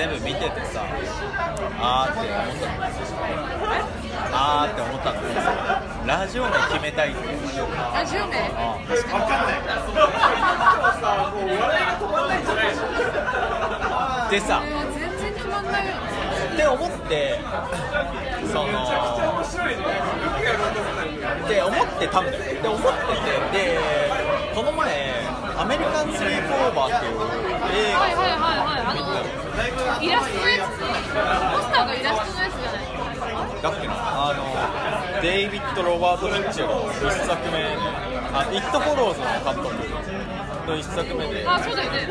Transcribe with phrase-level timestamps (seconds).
[0.00, 0.80] 全部見ててさ
[1.78, 8.78] あーって思ったあーって思ったんだけどさラジオ名決めたいってラジオ名あ
[14.30, 15.92] でさえー全然決まんないよ
[16.54, 17.38] って思って
[18.50, 18.88] その
[21.44, 22.62] って思ってたんだよ。
[22.62, 22.88] で思って
[23.52, 23.78] てで
[24.54, 25.12] この前
[25.56, 28.80] 「アメリカン・スリープ・オーバー」っていう映はいはいはい画はい。
[28.80, 33.62] あのイラストのやつポスターがイラストのやつじゃない？
[33.62, 37.58] だっけなあのデイビッド・ロバート・ミッチェルの1作目
[38.32, 39.74] あ「イット・フォローズ」の監督
[40.66, 41.44] の1作目で。
[41.48, 42.08] あそうだよね。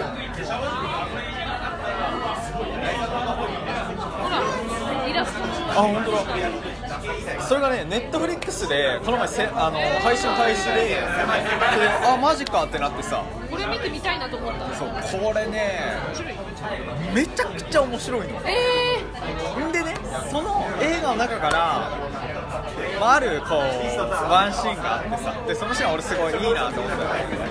[4.22, 6.18] ほらイラストあ本当だ
[7.48, 10.98] それがねネットフリックスでこの前せあの配信開始でで
[12.06, 13.24] あマジかってなってさ。
[13.50, 14.74] これ見てみたいなと思った。
[14.76, 14.90] そう
[15.22, 15.80] これね
[17.14, 18.40] めちゃくちゃ面白いの。
[18.46, 19.96] えんでね
[20.30, 21.90] その映画の中から、
[23.00, 25.34] まあ、あるこうワンシーンがあってさ。
[25.48, 27.44] でそのシーンは俺すごいいいなと思ってたんだけど。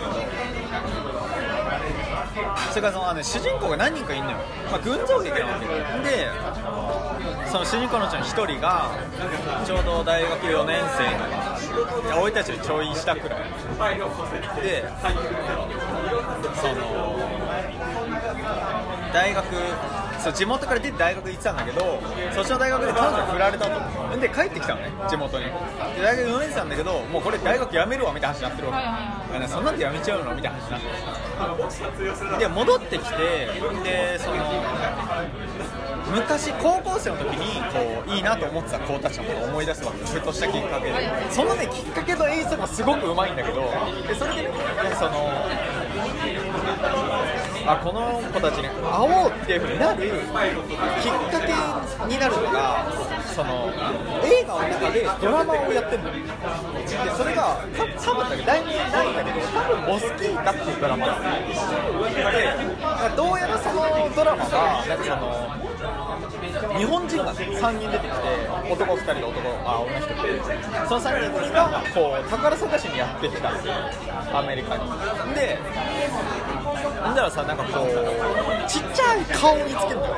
[2.71, 4.39] それからそのあの、ね、主人公が何人かいるのよ、
[4.71, 5.67] まあ、群像劇なわけ。
[5.67, 6.31] で
[7.51, 8.91] その主人公のうちの1人が
[9.65, 13.41] ちょうど大学4年生の俺たちよりちょい下くらい。
[14.63, 14.85] で
[16.61, 17.19] その
[19.13, 19.47] 大学
[20.21, 22.03] そう地元から出て大学行ってたんだけど
[22.35, 23.81] そっちの大学で彼女に振られたと。
[24.19, 25.47] で帰ってきたのね地元に。
[25.47, 25.53] で
[26.03, 30.35] 大学4年生なんだけどもうこれ大学辞めるわみたいな話になってるわけ、はいはいそんなんで辞めちゃうの？
[30.35, 30.79] みたいな話にな
[32.35, 32.45] って。
[32.45, 33.17] で戻ってきて
[33.85, 34.37] でその
[36.11, 40.95] 昔高校生の時にこういいなと思ってた子たちのことを思い出すわけふとしたきっかけで
[41.31, 43.61] そのねきっかけの演出もすごくうまいんだけど
[44.07, 44.49] でそれでね
[44.99, 45.29] その
[47.67, 50.13] あこの子たちに会おうっていう風になるきっ
[51.31, 52.91] かけになるのが
[53.35, 53.71] その
[54.25, 56.19] 映画の中でドラマをやってるので
[57.17, 61.23] それがた多分だけど題名ないんだけど多分モスキータっていうドラマなの
[62.33, 65.68] でどうやらそのドラマがなんかその
[66.79, 68.19] 日本人が、ね、3人出てきて
[68.71, 70.41] 男2人と男あ女1人で
[70.89, 73.75] その3人組がこう宝探しにやってきたんですよ。
[74.33, 74.85] アメリカに
[75.35, 75.59] で
[77.03, 80.17] なんだらさなんかこうちっちゃい顔につけるのよ。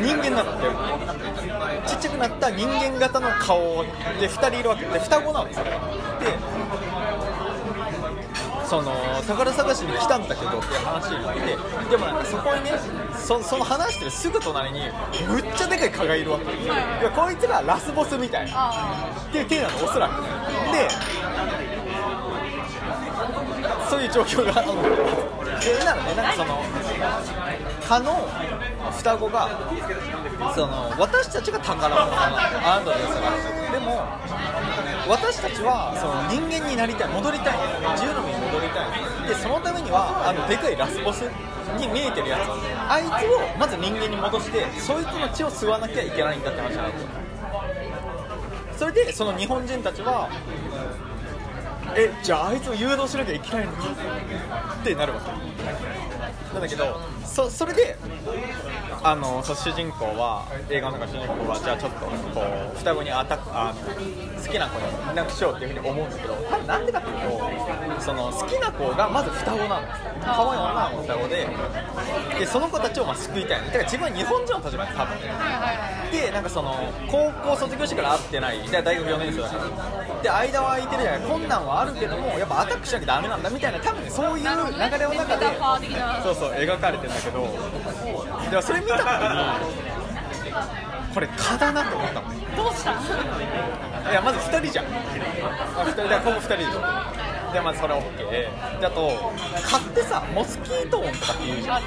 [0.00, 3.84] 人間なのってちっちゃくなった人間型の顔
[4.20, 5.78] で2人いるわけで双子なのそれが
[6.20, 6.59] で
[8.70, 8.92] その
[9.26, 11.40] 宝探しに来たんだけどっていう話になって
[11.90, 12.70] でもなんかそこにね
[13.18, 14.82] そその話してるすぐ隣に
[15.26, 16.44] むっちゃでかい蚊がいるわけ。
[16.44, 18.52] いやこいつがラスボスみたいな。
[18.54, 20.22] あっていう体なのおそらく。
[20.72, 20.88] で
[23.90, 24.82] そういう状況があるの。
[24.84, 26.62] でならねなんかその
[27.88, 28.28] 蚊の
[28.92, 29.48] 双子が
[30.54, 32.36] その私たちが宝物なの。
[32.36, 33.30] あなたですから
[33.72, 34.06] でも
[35.08, 37.58] 私たちはその人間になりたい戻りたい。
[37.92, 39.28] 自由の身に戻りたい。
[39.28, 41.22] でそのためにはあのでかいラスボス
[41.78, 42.40] に見えてるやつ。
[42.88, 46.98] あいつをまず人間に戻してそいつの血を吸わなきゃいけないんだって話なんで
[48.74, 50.28] すそれでその日本人たちは
[51.94, 53.84] えじゃああいつを誘導しなきゃいけないのか？
[54.80, 55.30] ってなるわけ。
[56.52, 57.96] なんだけどそそれで
[59.02, 62.10] あのそ主人公は映画の中の主人公はじゃあちょっとこ
[62.74, 66.34] う双子にアタックあの好きな子になんかしようっていうふうに思うんだけど
[66.66, 69.86] なんでかっていうとその好きな子がまず双子なの
[70.20, 71.48] 可愛い女の子双子で
[72.40, 73.60] でその子たちをまあ救いたい。
[73.66, 75.16] だから自分は日本人の立場で多分。
[75.16, 76.74] ねでなんかその
[77.08, 78.60] 高校卒業してから会ってない。
[78.68, 79.48] で大学4年生だ。
[79.48, 81.20] からで間は空いてるじゃない。
[81.20, 84.64] 困難はあるけどもやっぱアタックしなきゃダメなんだみたいな多分ねそういう流れの
[85.14, 85.46] 中で。
[86.22, 87.40] そうそう描かれてるんだけど。
[88.50, 90.52] でもそれ見た時に
[91.14, 92.28] これ蚊だなと思ったの。
[92.56, 92.92] どうした？
[94.10, 94.86] いやまず2人じゃん。
[94.86, 94.88] あ
[95.84, 96.80] 2人だここ2人でしょ
[97.52, 98.48] でまずそれ OK で。
[98.82, 99.32] あと
[99.62, 101.82] 蚊ってさモスキート音とかって言うじゃん。
[101.82, 101.84] い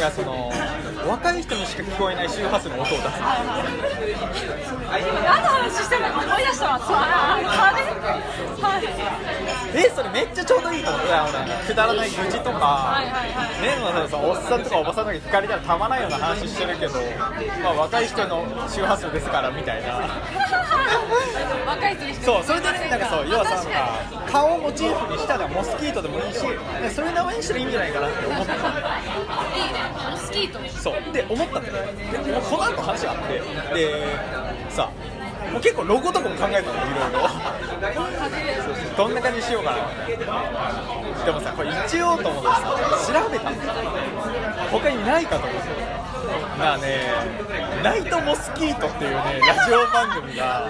[0.00, 0.50] やその
[1.06, 3.08] 若い人にしか聞こえない周波数の音を出す今
[5.20, 7.44] 何の話してるのか思い出したわああれ
[8.62, 8.84] はい
[9.74, 11.06] えそれめっちゃちょうどいいと思う。
[11.06, 11.32] いや俺
[11.66, 13.62] くだらない愚痴とかはいはいはい。
[13.62, 13.76] ね
[14.12, 16.94] おっさんとかおばさんとか聞かれたらたまらんような話してるけど、
[17.62, 20.00] まあ、若い人の周波数ですからみたいな
[21.72, 29.80] 若い人にしてそうそれでねなんかそう要はさなんか顔をモチーフにしたらモスキートでもいいしでそういう名前にしたらいいんじゃないかなって思ったいいね
[30.10, 31.74] モスキートそうで思ったんだよ。
[32.24, 33.40] でもうこの後話があって
[33.74, 34.16] で
[34.68, 34.90] さ
[35.52, 36.62] もう結構ロゴとかも考えたのいろい
[37.12, 37.28] ろ。
[38.96, 39.76] どんな感じにしようかな。
[41.24, 43.72] でもさこれ一応と思ってさ調べたんだよ
[44.70, 45.68] 他にないかと思って
[46.58, 47.12] まあね
[47.82, 50.68] ナイトモスキートっていうねラジオ番組が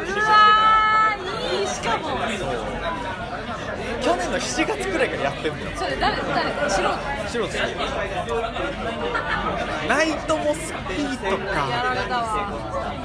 [1.73, 2.09] しかも
[4.03, 6.17] 去年の7月くらいからやってるんだよそれ誰？
[6.17, 6.71] 誰？
[6.71, 6.89] 素人
[7.29, 7.55] 白つ
[9.89, 12.25] ナイトモスキートやられかたわ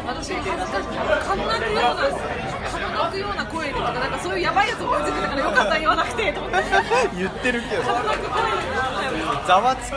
[0.07, 1.95] 私恥ずかしいかんなくような
[2.69, 6.57] かんなくような声でとかなんかそういうやばいやつ思いついてたからよかった言わなくてと思って
[7.15, 8.57] 言ってるけどかんなく声で
[9.47, 9.95] ざわつき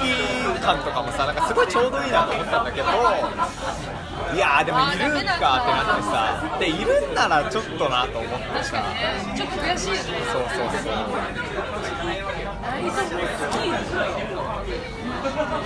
[0.61, 2.87] 感とかもさなんかすごいちょうどいいなと思ったんだけど
[4.35, 10.93] いやーでもいるんかってなってさでいるんならちょっとなと思ってさねちょっと悔しいよねそうそうそう
[12.63, 13.75] ナイトモスキー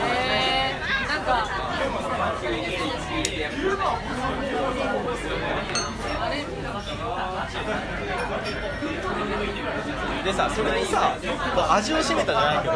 [0.06, 1.44] えー、なんか
[6.20, 6.44] あれ
[10.24, 11.18] でさそれでさ
[11.70, 12.74] 味を占めたじゃないけど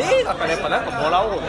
[0.00, 1.46] 映画からやっぱなんかもらおうよさ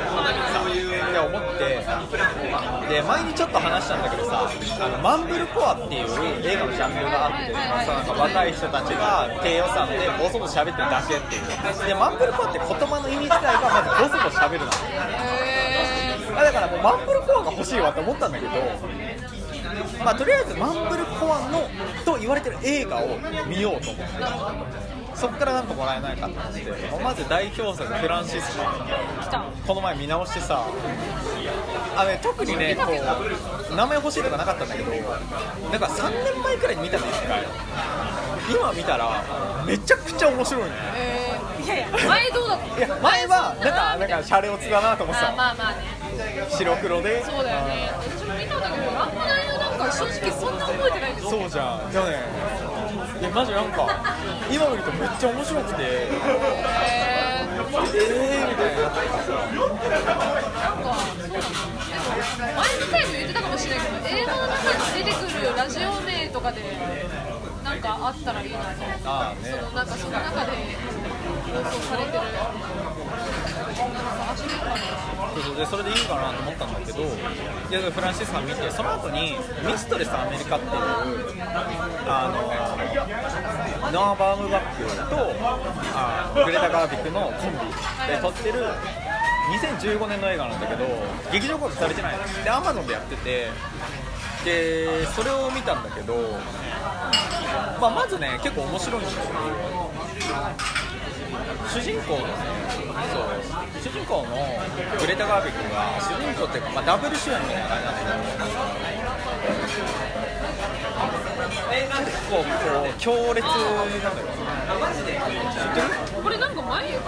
[0.62, 4.50] って思ってで前にちょっと話したんだけどさ
[4.82, 6.06] あのマンブルコアっていう
[6.44, 11.88] 映画のジャンルがあって、まあさなんか若い人たちが低予算でボソボソ喋ってるだけっていう。
[11.88, 14.66] でマンブルコアって言葉の意味自体がまずボソボソ喋るの。
[14.94, 15.86] え
[16.36, 18.52] あだからもうマンブルコアが欲しいわって思ったんだけど
[20.04, 21.68] まあとりあえずマンブルコアの
[22.04, 28.64] と言われてる映画を見ようと思ってそっからなんかもらえないかって思ってまず代表作フランシスコ。
[29.68, 30.66] この前見直してさ。
[31.98, 32.92] あのね特にねこ
[33.72, 37.44] う名前欲しいとかなかったんだけどなんか3年前くらいに見たの1回
[38.52, 39.24] 今見たら
[39.66, 46.06] めちゃくちゃ面白いねえー、いやいや前どうだったいや前はなんかなんかシャレオツだなと思ってまあさまあまあね。
[46.50, 47.24] 白黒で。
[47.24, 47.90] そうだよね。
[48.00, 51.30] 私も見たんだけどあんま内容なんか正直そんな覚えてないんですよ。
[51.32, 51.92] そうじゃん。
[51.92, 52.75] じゃあね
[53.20, 53.88] いやマジなんか
[54.52, 55.84] 今見るとめっちゃ面白くて。
[55.84, 57.72] ええー、ー
[58.50, 58.82] みたいな。
[58.82, 59.36] なんかそう
[61.32, 61.44] でも
[62.36, 66.62] 前みたいに言ってたかもしれないけど映画の中に出てくるラジオ名とかで
[67.64, 68.98] なんかあったらいいなと思っ
[69.38, 69.50] て。
[69.50, 69.56] ね。
[69.56, 70.52] そのなんかその中で
[71.46, 72.24] 放送されてる
[75.36, 77.04] そうそうでそれでいいかなと思ったんだけどい
[77.72, 80.72] やフランシスさん見てその後に「ミストレスアメリカ」っていう
[82.08, 82.32] あ
[83.84, 85.34] のノア・バームバックと
[85.94, 87.58] あグレタ・ガービックのコンビ
[88.08, 88.66] で撮ってる
[89.62, 90.86] 2015年の映画なんだけど
[91.32, 93.50] 劇場公開されてないでアマゾンでやってて
[94.46, 96.14] でそれを見たんだけど、
[97.82, 99.24] まあ、まずね結構面白いんだけど
[101.74, 102.34] 主人公のね
[103.12, 103.24] そう
[103.82, 104.26] 主人公の
[105.00, 108.46] グレタ・ガービックが主人公っていうか、まあ、ダブル主演みたいな感じなんだけど
[112.06, 112.46] 結構こ
[112.90, 114.26] う強烈なんだよ
[114.96, 115.88] 知ってる
[116.24, 117.08] これなんか前言って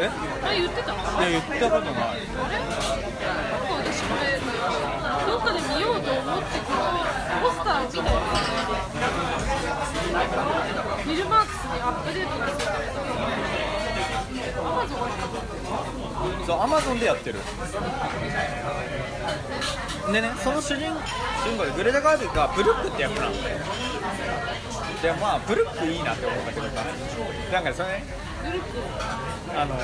[0.00, 0.08] え？
[0.08, 0.16] た
[0.46, 0.92] 前言ってた。
[0.92, 2.02] いや言ったことない。
[2.02, 2.74] あれなんか
[3.78, 4.24] 私これ
[5.26, 6.76] どっかで見ようと思ってこの
[7.42, 8.08] ポスターを見たんですよね
[11.02, 12.92] フィルマークスにアップデートがされて
[14.58, 14.98] アマゾン
[16.46, 17.38] そうアマゾンでやってる。
[20.12, 20.90] でねその主人
[21.44, 23.38] 主人公でグレタ・ガーウィグがブルックって役なんで
[25.00, 26.84] でまあブルックいいなって思うんだけどさ。
[27.52, 28.04] なんかそれね
[29.54, 29.76] あの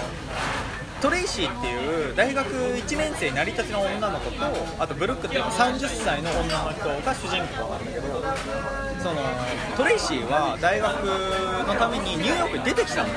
[1.00, 4.44] トレイシーっていう大学1年生になりたての女の子と
[4.80, 8.06] あとブルックっていう30歳の女の人が主人公なんだけど
[9.00, 9.22] その
[9.76, 11.04] トレイシーは大学
[11.68, 13.10] のためにニューヨークに出てきたの。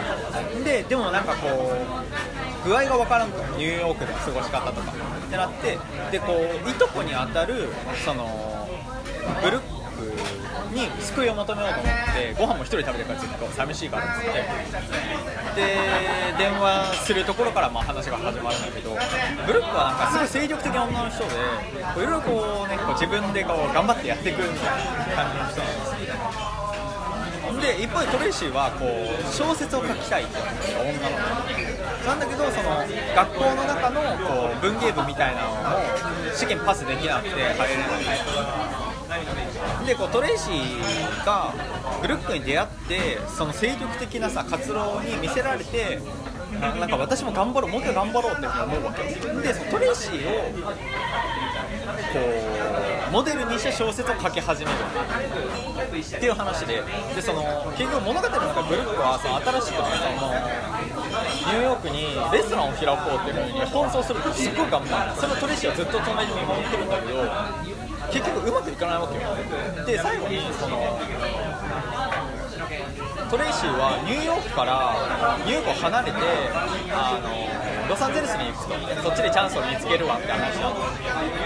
[0.64, 2.31] ででもなんかこう
[2.66, 5.78] 具合がわからんとニューヨークでの過ごし方とかってなって
[6.12, 6.34] でこ
[6.66, 7.70] ういとこに当たる
[8.06, 8.68] その
[9.42, 9.72] ブルック
[10.74, 14.28] に救いを求めようと思ってご飯も一人食べてるからずっと寂しいからっつって
[15.56, 15.78] で
[16.38, 18.92] 電話するところからまあ話が始まるんだけど
[19.46, 21.36] ブルックはなんかすごい精力的な女の人でい
[21.98, 24.78] ろいろこうねこう自分でこう頑張ってやっていくみたい
[25.10, 26.12] な感じの人なんです
[27.62, 31.18] で一方でトレイシーはこう小説を書きたいって思って女の
[31.78, 32.70] 子なんだけどその
[33.16, 35.56] 学校の中のこう文芸部みたいなのも
[36.36, 37.54] 試験パスできなくて入れな
[39.84, 41.54] いでこうトレイシーが
[42.02, 46.00] ブルックに出会ってその精力的なさ活動に魅せられて
[46.60, 50.54] ななんか私も頑張ろうもう一回頑張ろうって思うわけでそのトレイシーを
[51.82, 52.20] こ
[53.10, 56.82] うモデルにして小説を書き始めるっていう話で
[57.16, 57.44] でその
[57.78, 60.32] 結局物語の中でブルックはその新しくねその
[61.52, 67.24] ニューヨークにレストランを開こうっていうのに奔走するとすっごい頑張るそれをトレシーはずっと隣に見守ってるんだけど
[68.12, 69.86] 結局うまくいかないわけよ。
[69.86, 71.00] で最後にその
[73.30, 74.96] トレイシーはニューヨークから
[75.46, 76.18] ニューヨークを離れて
[76.92, 77.32] あの
[77.92, 80.80] ロサンゼルスに行くとそっちでチャンスを見つけるわって話なの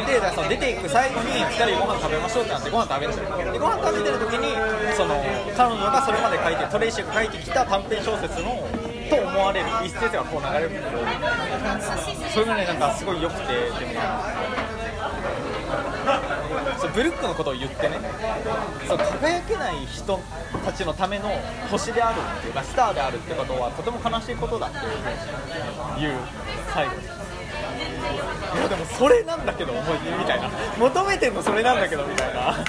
[0.05, 4.53] でだからその出ていく最後に2人でご飯食べましょうってなってご飯食べるんですよでご飯食べてる時に
[4.93, 5.17] その
[5.57, 8.61] 彼女がそれまで書いてトレイシーが書いてきた短編小説の
[9.09, 11.01] と思われる一節がこう流れるんだけど
[12.29, 13.97] それがねなんかすごい良くてでも
[16.95, 17.99] ブルックのことを言ってね。
[18.87, 20.19] そう輝けない人
[20.65, 21.29] たちのための
[21.69, 24.79] 星であるっていうかスターであるってことはとても悲しいことだってい
[26.09, 26.13] う
[26.73, 26.93] 最後。
[26.93, 26.97] い
[28.61, 30.49] やでもそれなんだけど思いみたいな。
[30.79, 32.55] 求めてんのそれなんだけどみたいな。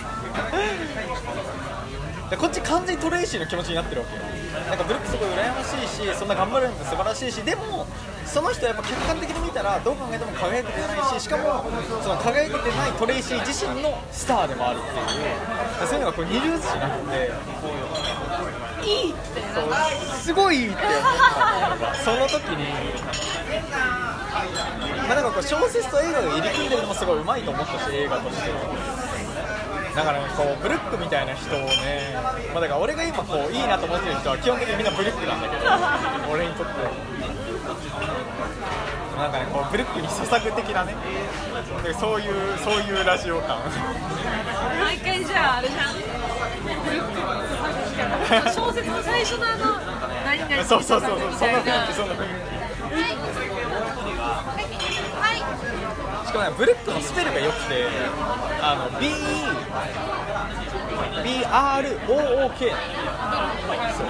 [2.29, 4.23] でこっち完全にトレイシーの気持ちになってるわけよ。
[4.69, 7.87] なんかブルックすごい羨ましいしそんな頑張るの素晴らしいしでも
[8.37, 11.65] その人はやっぱ客観的に見たらどう考えても輝けてないししかも
[12.05, 15.89] その輝けてないトレイシー自身のスターでもあるっていう。
[15.89, 17.33] そういうのがこう二重視になって
[18.85, 19.41] いいって。
[20.21, 22.69] すごいいいって思ったその時に
[25.09, 28.51] まあなんかこう小説と映画が入り組んでるのもすごいうまいと思ったし映画として。
[29.97, 32.13] だからこうブルックみたいな人をね、
[32.53, 37.16] まあ、だから俺が今こういいなと思ってる人は基本的にみんなブルックなんだけど俺にとって
[39.17, 40.95] なんかねこうブルックに捧ぐ的なね。
[41.83, 43.59] でそういうそういうラジオ感。
[44.81, 45.95] 毎回じゃああれじゃん。
[45.95, 49.81] ブルックの捧ぐ小説の最初のあの
[50.25, 51.33] 何々そうそうそうそう。
[51.33, 51.59] そんな。
[51.61, 52.35] 雰囲気そんな雰囲は
[55.33, 55.41] い。
[56.23, 57.87] 気しかもねブルックのスペルが良くて
[58.61, 59.07] あの B
[61.27, 62.71] BROOK
[63.97, 64.07] そう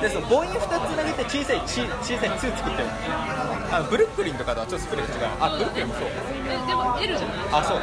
[0.00, 2.88] でその母音2つ投げて小さいち小さい2作ってる。
[3.72, 5.12] あのブルックリンとかとはちょっとスペルが違う。
[5.40, 6.04] あブルックリンもそう
[6.46, 7.38] えでも L じゃない？
[7.52, 7.78] あそう。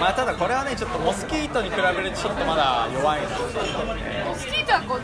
[0.00, 5.00] まあただこれはねちょっとモスキートに比べるとちょっとまだ弱いモスキートはこう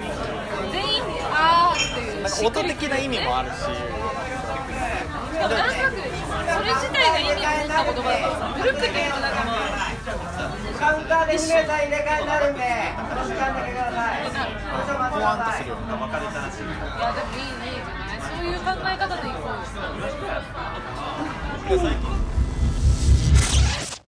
[0.73, 2.23] 全員あーっていう。
[2.23, 3.55] なんか音的な意味もあるし。
[5.39, 6.08] でもなんとなく
[6.39, 9.91] それ自体が意味を持った言葉だからさブルックっていうのはなんかまあ
[10.79, 14.31] カウンターで2名さん入れ替えになるんで、お時間だけください。
[15.11, 17.75] ポワンとするような分かれたらしいいやでもいいね。
[17.75, 19.67] いいじゃないそういう考え方でいこう。
[21.75, 22.28] よ